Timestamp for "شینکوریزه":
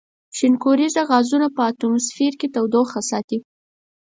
0.37-1.01